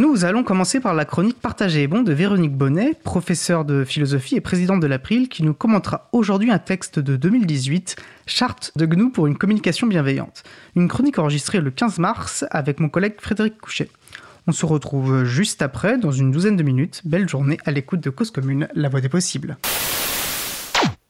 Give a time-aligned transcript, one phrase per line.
[0.00, 4.34] Nous allons commencer par la chronique Partagée et bon de Véronique Bonnet, professeure de philosophie
[4.34, 9.10] et présidente de l'April, qui nous commentera aujourd'hui un texte de 2018, Charte de GNU
[9.10, 10.42] pour une communication bienveillante.
[10.74, 13.90] Une chronique enregistrée le 15 mars avec mon collègue Frédéric Couchet.
[14.46, 17.02] On se retrouve juste après, dans une douzaine de minutes.
[17.04, 19.58] Belle journée à l'écoute de Cause Commune, la voix des possibles.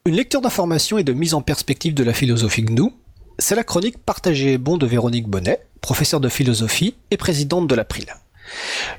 [0.04, 2.90] Une lecture d'information et de mise en perspective de la philosophie GNU,
[3.38, 7.76] c'est la chronique Partagée et bon de Véronique Bonnet, professeure de philosophie et présidente de
[7.76, 8.06] l'April.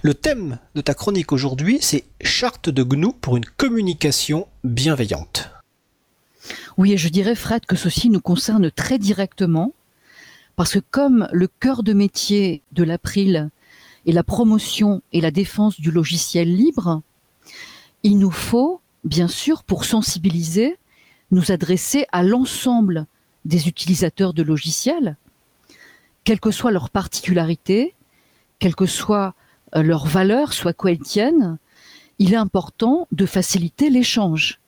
[0.01, 5.49] Le thème de ta chronique aujourd'hui, c'est Charte de GNU pour une communication bienveillante.
[6.77, 9.73] Oui, et je dirais, Fred, que ceci nous concerne très directement,
[10.55, 13.49] parce que comme le cœur de métier de l'April
[14.07, 17.01] est la promotion et la défense du logiciel libre,
[18.03, 20.77] il nous faut, bien sûr, pour sensibiliser,
[21.29, 23.05] nous adresser à l'ensemble
[23.45, 25.17] des utilisateurs de logiciels,
[26.23, 27.95] quelles que soient leurs particularités,
[28.59, 29.33] quelles que soient
[29.73, 31.57] leurs valeurs, soit tiennent,
[32.19, 34.59] il est important de faciliter l'échange.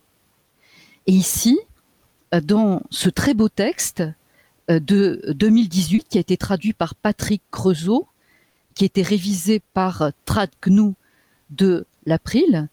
[1.07, 1.59] Et ici,
[2.33, 4.03] euh, dans ce très beau texte
[4.69, 8.07] euh, de 2018 qui a été traduit par Patrick Creusot,
[8.73, 10.93] qui a été révisé par TradGNU
[11.51, 12.69] de l'April,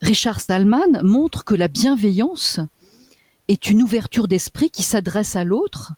[0.00, 2.60] Richard Stallman montre que la bienveillance
[3.48, 5.92] est une ouverture d'esprit qui s'adresse à l'autre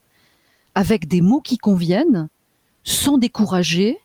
[0.75, 2.29] avec des mots qui conviennent,
[2.85, 3.99] sans décourager,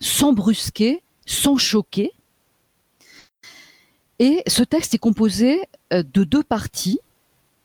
[0.00, 2.12] sans brusquer, sans choquer.
[4.18, 7.00] Et ce texte est composé euh, de deux parties.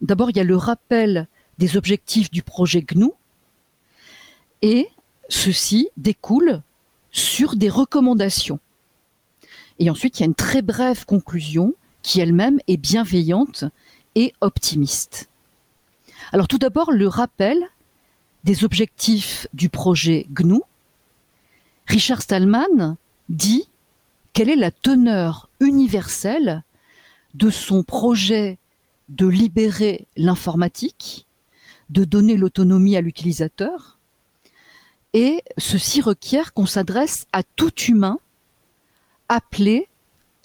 [0.02, 1.28] D'abord, il y a le rappel
[1.58, 3.12] des objectifs du projet GNU,
[4.62, 4.90] et
[5.30, 6.62] ceci découle
[7.12, 8.60] sur des recommandations.
[9.80, 13.66] Et ensuite, il y a une très brève conclusion qui elle-même est bienveillante
[14.16, 15.30] et optimiste.
[16.32, 17.58] Alors tout d'abord, le rappel
[18.44, 20.62] des objectifs du projet GNU,
[21.88, 22.98] Richard Stallman
[23.30, 23.70] dit
[24.34, 26.64] quelle est la teneur universelle
[27.36, 28.58] de son projet
[29.10, 31.28] de libérer l'informatique,
[31.90, 34.00] de donner l'autonomie à l'utilisateur,
[35.14, 38.20] et ceci requiert qu'on s'adresse à tout humain
[39.30, 39.88] appelé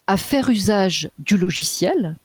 [0.06, 2.16] à faire usage du logiciel,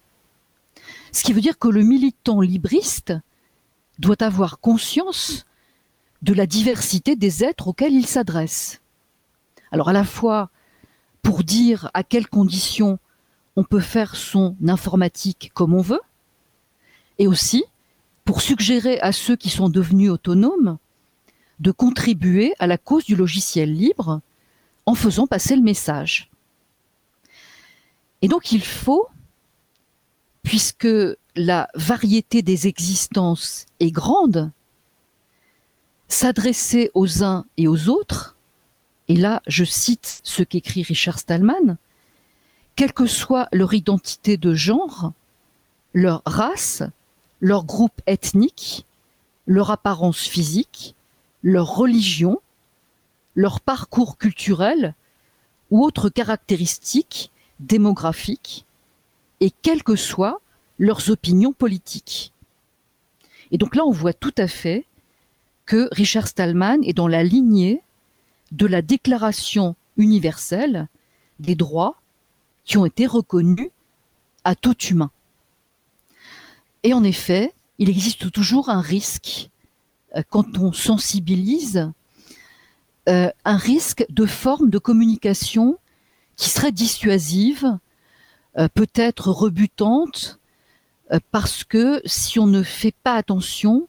[1.11, 3.13] ce qui veut dire que le militant libriste
[3.99, 5.45] doit avoir conscience
[6.21, 8.81] de la diversité des êtres auxquels il s'adresse.
[9.71, 10.49] Alors à la fois
[11.21, 12.99] pour dire à quelles conditions
[13.55, 16.01] on peut faire son informatique comme on veut,
[17.17, 17.63] et aussi
[18.25, 20.77] pour suggérer à ceux qui sont devenus autonomes
[21.59, 24.21] de contribuer à la cause du logiciel libre
[24.85, 26.29] en faisant passer le message.
[28.21, 29.07] Et donc il faut,
[30.43, 30.87] puisque
[31.35, 34.51] la variété des existences est grande,
[36.07, 38.34] s'adresser aux uns et aux autres
[39.07, 41.77] et là je cite ce qu'écrit Richard Stallman,
[42.75, 45.13] quelle que soit leur identité de genre,
[45.93, 46.83] leur race,
[47.39, 48.85] leur groupe ethnique,
[49.45, 50.95] leur apparence physique,
[51.43, 52.41] leur religion,
[53.35, 54.95] leur parcours culturel
[55.71, 58.65] ou autres caractéristiques démographiques,
[59.39, 60.41] et quelles que soient
[60.79, 62.33] leurs opinions politiques.
[63.51, 64.85] Et donc là, on voit tout à fait
[65.65, 67.81] que Richard Stallman est dans la lignée
[68.51, 70.87] de la Déclaration universelle
[71.39, 72.01] des droits
[72.63, 73.69] qui ont été reconnus
[74.43, 75.11] à tout humain.
[76.83, 79.49] Et en effet, il existe toujours un risque
[80.15, 81.91] euh, quand on sensibilise,
[83.09, 85.77] euh, un risque de forme de communication
[86.35, 87.77] qui serait dissuasive,
[88.57, 90.39] euh, peut-être rebutante,
[91.29, 93.87] parce que si on ne fait pas attention,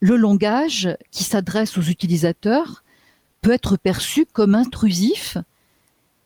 [0.00, 2.84] le langage qui s'adresse aux utilisateurs
[3.40, 5.38] peut être perçu comme intrusif,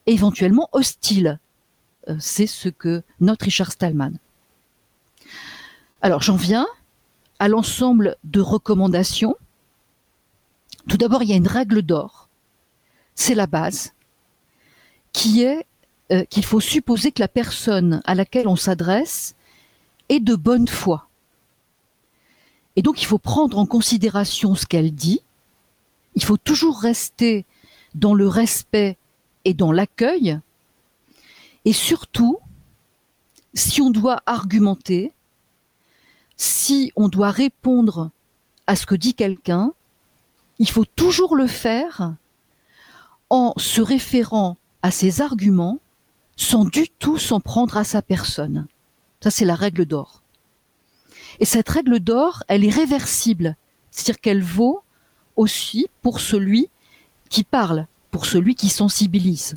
[0.05, 1.39] éventuellement hostile.
[2.09, 4.13] Euh, c'est ce que note Richard Stallman.
[6.01, 6.67] Alors j'en viens
[7.39, 9.35] à l'ensemble de recommandations.
[10.87, 12.27] Tout d'abord, il y a une règle d'or,
[13.15, 13.93] c'est la base,
[15.13, 15.65] qui est
[16.11, 19.35] euh, qu'il faut supposer que la personne à laquelle on s'adresse
[20.09, 21.07] est de bonne foi.
[22.75, 25.21] Et donc il faut prendre en considération ce qu'elle dit,
[26.15, 27.45] il faut toujours rester
[27.95, 28.97] dans le respect
[29.45, 30.39] et dans l'accueil.
[31.65, 32.39] Et surtout,
[33.53, 35.11] si on doit argumenter,
[36.37, 38.11] si on doit répondre
[38.67, 39.73] à ce que dit quelqu'un,
[40.59, 42.15] il faut toujours le faire
[43.29, 45.79] en se référant à ses arguments
[46.35, 48.67] sans du tout s'en prendre à sa personne.
[49.21, 50.23] Ça, c'est la règle d'or.
[51.39, 53.55] Et cette règle d'or, elle est réversible,
[53.91, 54.83] c'est-à-dire qu'elle vaut
[55.35, 56.69] aussi pour celui
[57.29, 59.55] qui parle pour celui qui sensibilise.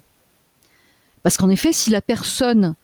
[1.22, 2.74] Parce qu'en effet, si la personne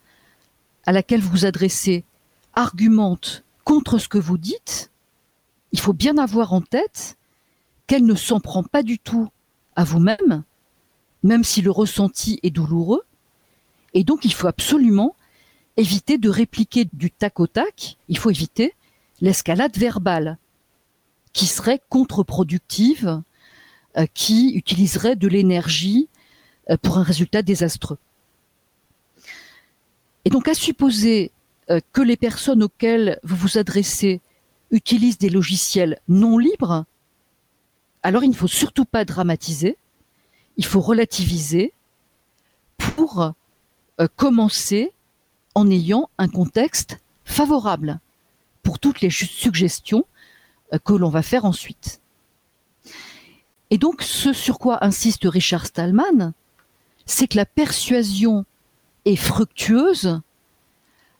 [0.85, 2.05] à laquelle vous vous adressez
[2.53, 4.91] argumente contre ce que vous dites,
[5.71, 7.17] il faut bien avoir en tête
[7.87, 9.29] qu'elle ne s'en prend pas du tout
[9.75, 10.43] à vous-même,
[11.23, 13.01] même si le ressenti est douloureux,
[13.95, 15.15] et donc il faut absolument
[15.75, 18.75] éviter de répliquer du tac au tac, il faut éviter
[19.21, 20.37] l'escalade verbale,
[21.33, 23.21] qui serait contre-productive,
[23.97, 26.07] euh, qui utiliserait de l'énergie
[26.69, 27.97] euh, pour un résultat désastreux.
[30.25, 31.31] Et donc à supposer
[31.69, 34.21] euh, que les personnes auxquelles vous vous adressez
[34.71, 36.85] utilisent des logiciels non libres,
[38.03, 39.77] alors il ne faut surtout pas dramatiser,
[40.57, 41.73] il faut relativiser
[42.77, 43.33] pour
[44.15, 44.91] commencer
[45.55, 47.99] en ayant un contexte favorable
[48.63, 50.05] pour toutes les suggestions
[50.79, 52.01] que l'on va faire ensuite.
[53.69, 56.33] Et donc, ce sur quoi insiste Richard Stallman,
[57.05, 58.45] c'est que la persuasion
[59.05, 60.21] est fructueuse,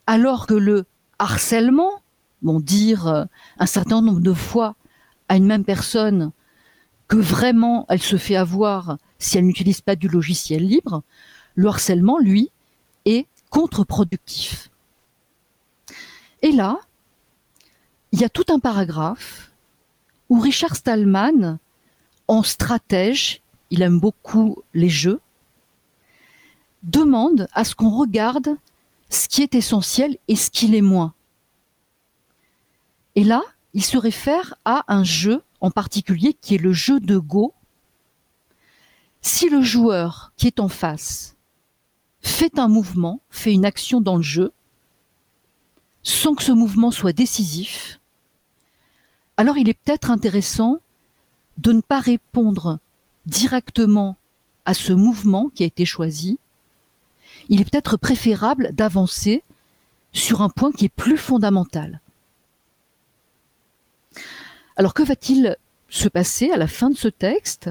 [0.08, 0.86] alors que le
[1.20, 2.02] harcèlement,
[2.42, 3.26] bon, dire euh,
[3.58, 4.76] un certain nombre de fois
[5.30, 6.32] à une même personne
[7.08, 11.04] que vraiment elle se fait avoir si elle n'utilise pas du logiciel libre,
[11.56, 12.52] le harcèlement, lui,
[13.06, 14.70] est contre-productif.
[16.42, 16.80] Et là,
[18.13, 19.51] il y a tout un paragraphe
[20.30, 21.57] où Richard Stallman,
[22.27, 25.19] en stratège, il aime beaucoup les jeux,
[26.83, 28.56] demande à ce qu'on regarde
[29.10, 31.15] ce qui est essentiel et ce qui l'est moins.
[33.15, 33.42] Et là,
[33.74, 37.56] il se réfère à un jeu en particulier qui est le jeu de Go.
[39.21, 41.36] Si le joueur qui est en face
[42.21, 44.54] fait un mouvement, fait une action dans le jeu,
[46.04, 48.00] sans que ce mouvement soit décisif,
[49.38, 50.80] alors il est peut-être intéressant
[51.57, 52.80] de ne pas répondre
[53.25, 54.18] directement
[54.65, 56.39] à ce mouvement qui a été choisi.
[57.50, 59.44] Il est peut-être préférable d'avancer
[60.13, 62.00] sur un point qui est plus fondamental.
[64.75, 65.57] Alors que va-t-il
[65.89, 67.69] se passer à la fin de ce texte?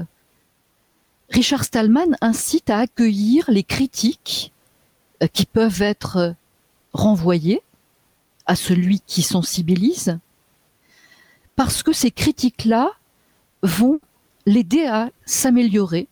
[1.29, 4.53] Richard Stallman incite à accueillir les critiques
[5.21, 6.35] euh, qui peuvent être
[6.93, 7.63] renvoyées
[8.45, 10.19] à celui qui sensibilise,
[11.55, 12.91] parce que ces critiques-là
[13.61, 13.99] vont
[14.45, 16.07] l'aider à s'améliorer,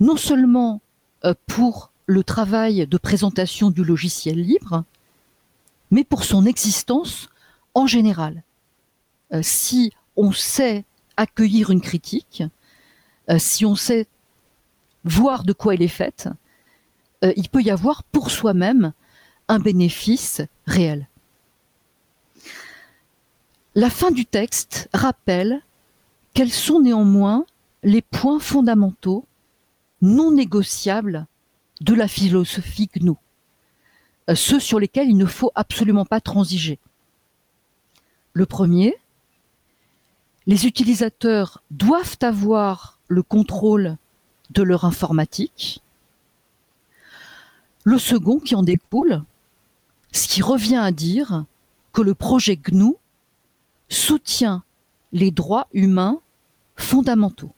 [0.00, 0.80] non seulement
[1.24, 4.84] euh, pour le travail de présentation du logiciel libre,
[5.90, 7.28] mais pour son existence
[7.74, 8.42] en général.
[9.32, 10.84] Euh, si on sait
[11.16, 12.42] accueillir une critique,
[13.30, 14.06] euh, si on sait
[15.04, 16.28] voir de quoi elle est faite,
[17.36, 18.92] il peut y avoir pour soi-même
[19.46, 21.06] un bénéfice réel.
[23.74, 25.62] La fin du texte rappelle
[26.34, 27.46] quels sont néanmoins
[27.82, 29.24] les points fondamentaux
[30.02, 31.26] non négociables
[31.80, 33.12] de la philosophie GNU,
[34.28, 36.78] euh, ceux sur lesquels il ne faut absolument pas transiger.
[38.34, 38.94] Le premier,
[40.46, 43.96] les utilisateurs doivent avoir le contrôle
[44.50, 45.82] de leur informatique.
[47.84, 49.22] Le second qui en découle,
[50.12, 51.46] ce qui revient à dire
[51.94, 52.96] que le projet GNU
[53.92, 54.64] soutient
[55.12, 56.20] les droits humains
[56.76, 57.52] fondamentaux.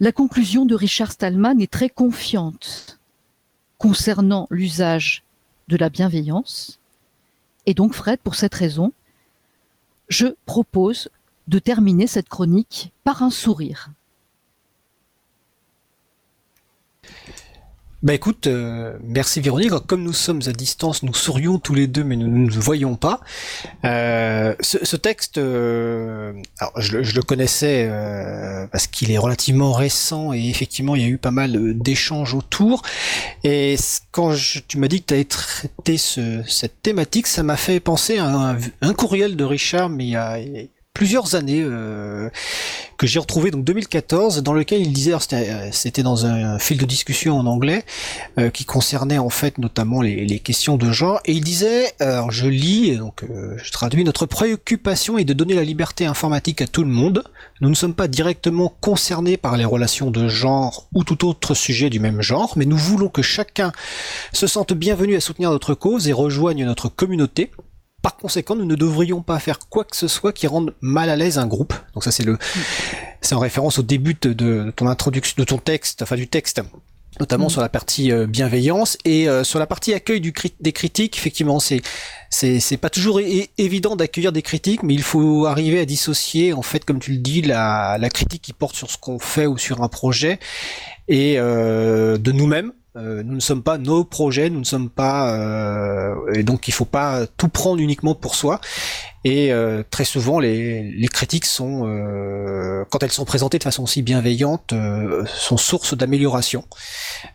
[0.00, 3.00] La conclusion de Richard Stallman est très confiante
[3.78, 5.24] concernant l'usage
[5.66, 6.78] de la bienveillance.
[7.66, 8.92] Et donc, Fred, pour cette raison,
[10.08, 11.10] je propose
[11.48, 13.90] de terminer cette chronique par un sourire.
[18.00, 19.72] Bah écoute, euh, merci Véronique.
[19.88, 22.94] Comme nous sommes à distance, nous sourions tous les deux, mais nous ne nous voyons
[22.94, 23.18] pas.
[23.84, 27.90] Euh, ce, texte, euh, alors je, le connaissais
[28.70, 32.82] parce qu'il est relativement récent et effectivement il y a eu pas mal d'échanges autour.
[33.42, 33.74] Et
[34.12, 34.32] quand
[34.68, 38.58] tu m'as dit que tu avais traité cette thématique, ça m'a fait penser à un,
[38.80, 40.38] un, courriel de Richard, mais il y a,
[40.98, 42.28] plusieurs années euh,
[42.96, 46.84] que j'ai retrouvé donc 2014 dans lequel il disait euh, c'était dans un fil de
[46.84, 47.84] discussion en anglais
[48.36, 51.20] euh, qui concernait en fait notamment les, les, questions de genre.
[51.24, 53.24] Et il disait alors je lis donc
[53.62, 57.22] je traduis notre préoccupation est de donner la liberté informatique à tout le monde.
[57.60, 61.90] Nous ne sommes pas directement concernés par les relations de genre ou tout autre sujet
[61.90, 63.70] du même genre mais nous voulons que chacun
[64.32, 67.52] se sente bienvenu à soutenir notre cause et rejoigne notre communauté
[68.02, 71.16] par conséquent, nous ne devrions pas faire quoi que ce soit qui rende mal à
[71.16, 71.74] l'aise un groupe.
[71.94, 72.38] Donc ça, c'est le,
[73.20, 76.62] c'est en référence au début de, ton introduction, de ton texte, enfin du texte
[77.20, 77.50] notamment mm.
[77.50, 81.16] sur la partie bienveillance et sur la partie accueil du des critiques.
[81.16, 81.80] Effectivement, c'est
[82.30, 86.84] c'est pas toujours évident d'accueillir des critiques, mais il faut arriver à dissocier en fait,
[86.84, 89.82] comme tu le dis, la la critique qui porte sur ce qu'on fait ou sur
[89.82, 90.38] un projet
[91.08, 96.14] et de nous-mêmes euh, nous ne sommes pas nos projets, nous ne sommes pas euh,
[96.34, 98.60] et donc il faut pas tout prendre uniquement pour soi.
[99.24, 101.80] Et euh, très souvent les, les critiques sont,
[102.90, 104.72] quand elles sont présentées de façon aussi bienveillante,
[105.26, 106.64] sont source d'amélioration.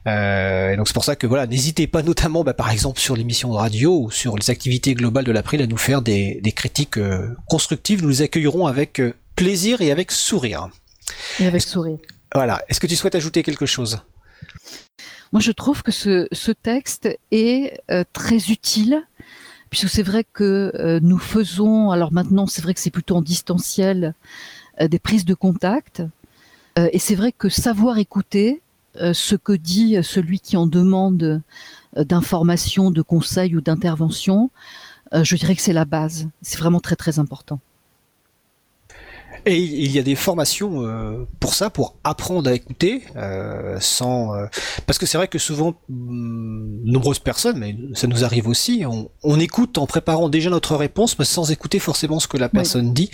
[0.06, 3.52] et donc c'est pour ça que voilà, n'hésitez pas notamment, bah, par exemple sur l'émission
[3.52, 7.00] de radio ou sur les activités globales de l'April à nous faire des, des critiques
[7.48, 8.02] constructives.
[8.02, 9.02] Nous les accueillerons avec
[9.36, 10.70] plaisir et avec sourire.
[11.40, 11.98] Et avec sourire.
[12.34, 12.64] Voilà.
[12.70, 14.00] Est-ce que tu souhaites ajouter quelque chose?
[15.34, 19.02] Moi, je trouve que ce, texte est euh, très utile,
[19.72, 23.24] puisque c'est vrai que euh, nous faisons, alors maintenant, c'est vrai que c'est plutôt en
[23.24, 24.14] distanciel,
[24.80, 26.04] euh, des prises de contact.
[26.78, 28.62] et c'est vrai que savoir écouter
[28.96, 31.42] ce que dit celui qui en demande
[31.96, 34.50] d'informations, de conseils ou d'interventions,
[35.12, 36.30] je dirais que c'est la base.
[36.42, 37.60] C'est vraiment très très important.
[39.46, 44.34] Et il y a des formations euh, pour ça, pour apprendre à écouter, euh, sans
[44.34, 44.46] euh,
[44.88, 49.40] parce que c'est vrai que souvent mm, nombreuses personnes, mais ça nous arrive aussi, on,
[49.40, 53.10] écoute en préparant déjà notre réponse, mais sans écouter forcément ce que la personne dit.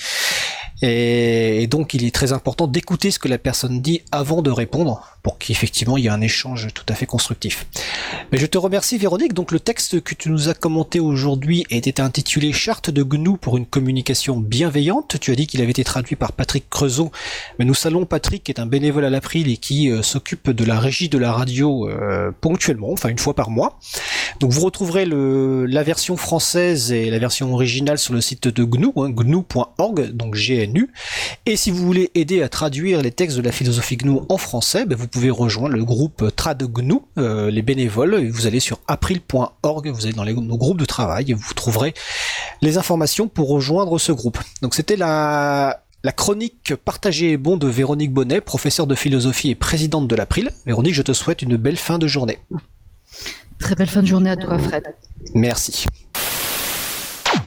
[0.81, 5.01] Et, donc il est très important d'écouter ce que la personne dit avant de répondre
[5.23, 7.65] pour qu'effectivement il y ait un échange tout à fait constructif.
[8.31, 9.33] Mais je te remercie Véronique.
[9.33, 13.57] Donc le texte que tu nous as commenté aujourd'hui était intitulé Charte de GNU pour
[13.57, 15.17] une communication bienveillante.
[15.19, 17.11] Tu as dit qu'il avait été traduit par Patrick Creusot.
[17.57, 20.65] Mais nous saluons Patrick qui est un bénévole à l'April et qui euh, s'occupe de
[20.65, 23.79] la régie de la radio euh, ponctuellement, enfin une fois par mois.
[24.39, 28.87] Donc vous retrouverez la version française et la version originale sur le site de GNU,
[28.97, 30.69] hein, gnu.org, donc GN
[31.45, 34.85] et si vous voulez aider à traduire les textes de la philosophie GNU en français,
[34.85, 38.27] ben, vous pouvez rejoindre le groupe Trad GNU, euh, les bénévoles.
[38.29, 41.93] Vous allez sur april.org, vous allez dans les, nos groupes de travail et vous trouverez
[42.61, 44.39] les informations pour rejoindre ce groupe.
[44.61, 49.55] Donc c'était la, la chronique partagée et bon de Véronique Bonnet, professeure de philosophie et
[49.55, 50.51] présidente de l'April.
[50.65, 52.39] Véronique, je te souhaite une belle fin de journée.
[53.59, 54.83] Très belle fin de journée à toi, Fred.
[55.35, 55.85] Merci.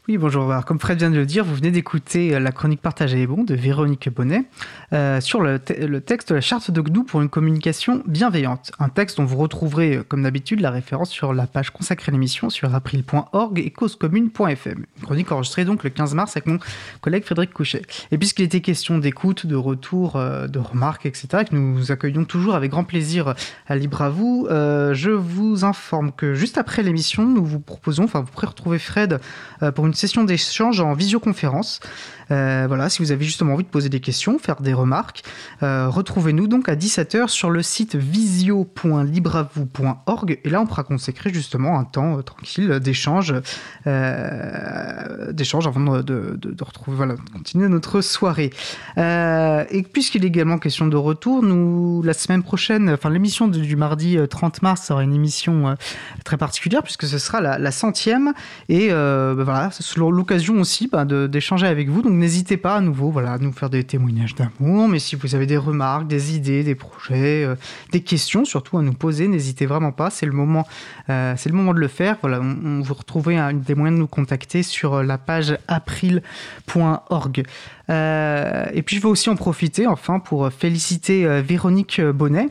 [0.09, 0.53] Oui, bonjour.
[0.67, 3.45] comme Fred vient de le dire, vous venez d'écouter euh, la chronique partagée et bon
[3.45, 4.47] de Véronique Bonnet
[4.93, 8.73] euh, sur le, texte de la charte de GNU pour une communication bienveillante.
[8.81, 12.13] Un texte dont vous retrouverez, euh, comme d'habitude, la référence sur la page consacrée à
[12.15, 14.87] l'émission sur april.org et causecommune.fm.
[14.97, 16.59] Une chronique enregistrée donc le 15 mars avec mon
[17.01, 17.83] collègue Frédéric Couchet.
[18.11, 22.73] Et puisqu'il était question d'écoute, de retour, de remarques, etc., que nous accueillons toujours avec
[22.73, 23.35] grand plaisir
[23.69, 28.21] à Libre à vous, je vous informe que juste après l'émission, nous vous proposons, enfin
[28.21, 29.21] vous pourrez retrouver Fred
[29.75, 31.81] pour une session d'échange en visioconférence.
[32.33, 35.23] Euh, voilà, si vous avez justement envie de poser des questions, faire des remarques,
[35.63, 41.79] euh, retrouvez-nous donc à 17h sur le site visio.libravou.org et là on pourra consacrer justement
[41.79, 43.35] un temps euh, tranquille d'échange
[45.33, 48.51] d'échange avant de, de, retrouver voilà, continuer notre soirée.
[48.97, 54.17] et puisqu'il est également question de retour, nous la semaine prochaine, enfin l'émission du mardi
[54.29, 55.77] 30 mars sera une émission
[56.25, 58.35] très particulière puisque ce sera la, centième
[58.69, 62.03] et ben voilà, l'occasion aussi ben, d'échanger avec vous.
[62.03, 65.35] Donc n'hésitez pas à nouveau voilà, à nous faire des témoignages d'amour, mais si vous
[65.35, 67.55] avez des remarques, des idées, des projets, euh,
[67.91, 70.67] des questions surtout à nous poser, n'hésitez vraiment pas, c'est le moment,
[71.11, 72.17] euh, c'est le moment de le faire.
[72.21, 77.45] Voilà, vous retrouvez des moyens de nous contacter sur euh, la page april.org.
[77.89, 82.49] et puis je vais aussi en profiter enfin pour féliciter Véronique Bonnet,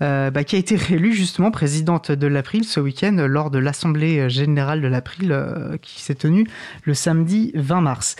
[0.00, 4.80] bah, qui a été réélue justement présidente de l'April ce week-end lors de l'Assemblée générale
[4.80, 5.36] de l'April
[5.82, 6.46] qui s'est tenue
[6.84, 8.16] le samedi 20 mars.